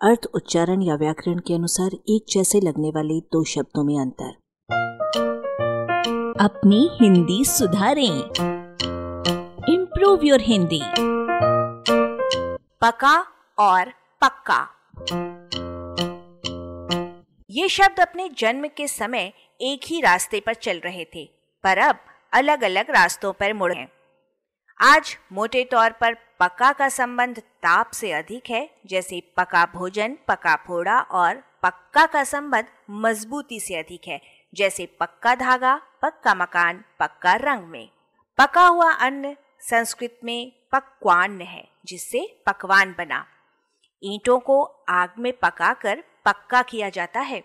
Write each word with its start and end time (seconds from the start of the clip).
अर्थ, 0.00 0.26
उच्चारण 0.34 0.82
या 0.82 0.94
व्याकरण 0.94 1.38
के 1.38 1.54
अनुसार 1.54 1.90
एक 2.08 2.24
जैसे 2.28 2.60
लगने 2.60 2.88
वाले 2.88 3.20
दो 3.20 3.44
शब्दों 3.44 3.84
में 3.84 4.00
अंतर। 4.00 4.30
अपनी 6.40 6.90
हिंदी 7.00 7.44
सुधारें। 7.44 8.20
इम्प्रूव 9.74 10.20
योर 10.24 10.40
हिंदी 10.40 10.80
पका 12.80 13.26
और 13.58 13.84
पक्का। 14.24 14.68
ये 17.50 17.68
शब्द 17.68 18.00
अपने 18.00 18.28
जन्म 18.28 18.66
के 18.76 18.88
समय 18.88 19.32
एक 19.60 19.80
ही 19.86 20.00
रास्ते 20.00 20.40
पर 20.40 20.54
चल 20.54 20.78
रहे 20.78 21.04
थे, 21.04 21.24
पर 21.64 21.78
अब 21.78 21.98
अलग 22.32 22.64
अलग 22.64 22.90
रास्तों 22.90 23.32
पर 23.32 23.52
मुड़े 23.52 23.76
हैं। 23.76 23.97
आज 24.80 25.16
मोटे 25.32 25.64
तौर 25.64 25.90
पर 25.90 26.14
पका 26.14 26.72
का 26.72 26.88
संबंध 26.88 27.38
ताप 27.38 27.90
से 27.90 28.12
अधिक 28.12 28.50
है, 28.50 28.70
जैसे 28.86 29.22
पका 29.36 29.64
भोजन, 29.64 30.16
पका 30.28 30.56
फोड़ा 30.56 31.00
और 31.00 31.34
पक्का 31.62 32.06
का 32.06 32.24
संबंध 32.24 32.64
मजबूती 32.90 33.60
से 33.60 33.74
अधिक 33.74 34.00
है, 34.08 34.20
जैसे 34.54 34.86
पक्का 34.86 35.34
धागा, 35.34 35.76
पक्का 36.02 36.34
मकान, 36.34 36.84
पक्का 37.00 37.34
रंग 37.34 37.64
में। 37.64 37.88
पका 38.38 38.66
हुआ 38.66 38.92
अन्न 38.92 39.36
संस्कृत 39.60 40.20
में 40.24 40.52
पक्वान्न 40.72 41.40
है, 41.40 41.68
जिससे 41.86 42.42
पकवान 42.46 42.94
बना। 42.98 43.26
ईंटों 44.04 44.38
को 44.38 44.62
आग 44.88 45.10
में 45.18 45.32
पकाकर 45.32 46.04
पक्का 46.24 46.62
किया 46.62 46.88
जाता 46.88 47.20
है। 47.20 47.44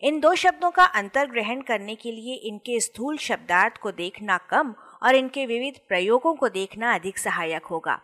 इन 0.00 0.20
दो 0.20 0.34
शब्दों 0.34 0.70
का 0.70 0.84
अंतर 0.84 1.26
ग्रहण 1.26 1.60
करने 1.60 1.94
के 1.94 2.12
लिए 2.12 2.34
इनके 2.34 2.80
स्थूल 2.80 3.16
शब्दार्थ 3.18 3.76
को 3.76 3.90
देखना 3.90 4.38
कम 4.38 4.74
और 5.02 5.14
इनके 5.14 5.46
विविध 5.46 5.80
प्रयोगों 5.88 6.34
को 6.34 6.48
देखना 6.48 6.94
अधिक 6.94 7.18
सहायक 7.18 7.66
होगा। 7.66 8.00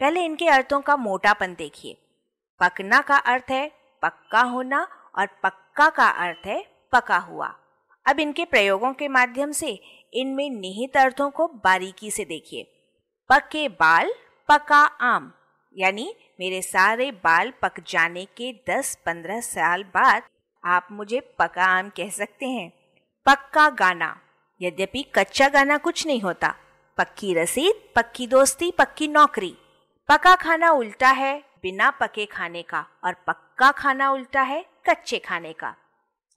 पहले 0.00 0.24
इनके 0.24 0.48
अर्थों 0.48 0.80
का 0.80 0.96
मोटापन 0.96 1.54
देखिए। 1.54 1.96
पकना 2.60 3.00
का 3.00 3.16
अर्थ 3.16 3.50
है 3.50 3.66
पक्का 4.02 4.40
होना 4.40 4.86
और 5.18 5.26
पक्का 5.42 5.88
का 5.90 6.08
अर्थ 6.08 6.46
है 6.46 6.64
पका 6.92 7.18
हुआ। 7.18 7.54
अब 8.06 8.20
इनके 8.20 8.44
प्रयोगों 8.44 8.92
के 8.92 9.08
माध्यम 9.08 9.52
से 9.52 9.68
इनमें 10.14 10.50
निहित 10.50 10.96
अर्थों 10.96 11.30
को 11.30 11.46
बारीकी 11.46 12.10
से 12.10 12.24
देखिए। 12.24 12.62
पके 13.30 13.68
बाल, 13.68 14.12
पका 14.48 14.84
आम, 14.84 15.32
यानी 15.76 16.14
मेरे 16.40 16.62
सारे 16.62 17.10
बाल 17.12 17.52
पक 17.62 17.80
जाने 17.80 18.24
के 18.24 18.52
10-15 18.68 19.40
साल 19.40 19.84
बाद 19.84 20.22
आप 20.64 20.88
मुझे 20.92 21.20
पका 21.38 21.64
आम 21.64 21.88
कह 21.88 22.10
सकते 22.10 22.46
हैं। 22.46 22.70
पक्का 23.26 23.68
गाना। 23.68 24.20
यद्यपि 24.62 25.02
कच्चा 25.14 25.48
गाना 25.48 25.76
कुछ 25.76 26.06
नहीं 26.06 26.20
होता। 26.20 26.54
पक्की 26.98 27.34
रसीद, 27.34 27.74
पक्की 27.96 28.26
दोस्ती, 28.26 28.70
पक्की 28.70 29.08
नौकरी। 29.08 29.56
पका 30.08 30.36
खाना 30.36 30.70
उल्टा 30.70 31.10
है 31.10 31.44
बिना 31.62 31.90
पके 31.90 32.26
खाने 32.26 32.62
का 32.62 32.86
और 33.04 33.14
पक्का 33.14 33.72
खाना 33.72 34.10
उल्टा 34.10 34.42
है 34.42 34.64
कच्चे 34.88 35.18
खाने 35.18 35.52
का। 35.52 35.76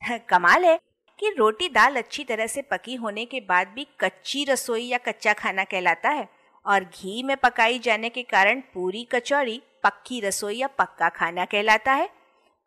कमाल 0.18 0.66
है 0.66 0.80
कि 1.20 1.30
रोटी 1.30 1.70
दाल 1.70 1.96
अच्छी 1.96 2.24
तरह 2.24 2.48
से 2.48 2.62
पकी 2.62 2.96
होने 2.96 3.26
के 3.26 3.40
बाद 3.40 3.68
भी 3.68 3.88
कच्ची 4.00 4.44
रसोई 4.44 4.84
या 4.84 4.98
कच्चा 4.98 5.34
खाना 5.34 5.64
कहलाता 5.64 6.10
है 6.10 6.30
और 6.66 6.84
घी 6.84 7.24
में 7.24 7.38
पकाई 7.38 7.80
जाने 7.80 8.10
के 8.10 8.24
कारण 8.24 8.60
पूरी 8.60 9.04
कचौड़ी 9.04 9.64
पक्की 9.84 10.22
रसोई 10.22 10.56
या 10.56 10.68
पक्का 10.68 11.10
खाना 11.10 11.46
कहलाता 11.46 11.94
है। 11.94 12.10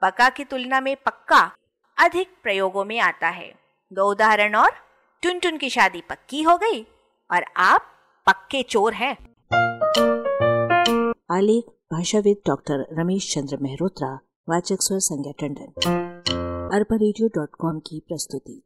पका 0.02 0.30
की 0.30 0.44
तुलना 0.44 0.80
में 0.80 0.96
पक्का 0.96 1.56
अधिक 1.98 2.28
प्रयोगों 2.42 2.84
में 2.84 3.00
आता 3.00 3.28
है। 3.28 3.54
दो 3.92 4.10
उदाहरण 4.10 4.54
और। 4.54 4.89
टुन 5.22 5.38
टुन 5.38 5.56
की 5.56 5.70
शादी 5.70 6.00
पक्की 6.00 6.42
हो 6.42 6.56
गई 6.56 6.82
और 7.30 7.44
आप 7.56 7.82
पक्के 8.26 8.62
चोर 8.62 8.92
हैं। 8.92 9.12
आलेख 11.30 11.64
भाषाविद 11.92 12.36
डॉक्टर 12.46 12.86
रमेश 12.92 13.34
चंद्र 13.34 13.56
मेहरोत्रा, 13.56 14.18
वाचक 14.48 14.76
स्वर 14.80 14.98
संज्ञा 14.98 15.32
टंडन। 15.40 15.72
अरबा 16.74 16.96
रेडियो 16.96 17.28
डॉट 17.28 17.48
कॉम 17.60 17.78
की 17.78 18.00
प्रस्तुति। 18.08 18.62